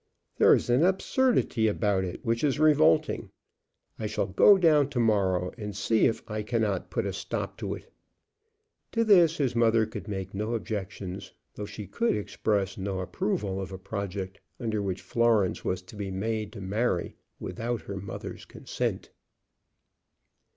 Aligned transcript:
There 0.37 0.55
is 0.55 0.67
an 0.67 0.83
absurdity 0.83 1.67
about 1.67 2.03
it 2.03 2.25
which 2.25 2.43
is 2.43 2.57
revolting. 2.57 3.29
I 3.99 4.07
shall 4.07 4.25
go 4.25 4.57
down 4.57 4.89
to 4.89 4.99
morrow 4.99 5.51
and 5.59 5.75
see 5.77 6.05
if 6.07 6.23
I 6.27 6.41
cannot 6.41 6.89
put 6.89 7.05
a 7.05 7.13
stop 7.13 7.55
to 7.59 7.75
it." 7.75 7.93
To 8.93 9.03
this 9.03 9.37
the 9.37 9.53
mother 9.55 9.85
could 9.85 10.07
make 10.07 10.33
no 10.33 10.55
objection, 10.55 11.21
though 11.53 11.67
she 11.67 11.85
could 11.85 12.17
express 12.17 12.79
no 12.79 12.99
approval 12.99 13.61
of 13.61 13.71
a 13.71 13.77
project 13.77 14.39
under 14.59 14.81
which 14.81 15.03
Florence 15.03 15.63
was 15.63 15.83
to 15.83 15.95
be 15.95 16.09
made 16.09 16.51
to 16.53 16.61
marry 16.61 17.15
without 17.39 17.81
her 17.81 17.97
mother's 17.97 18.45
consent. 18.45 19.11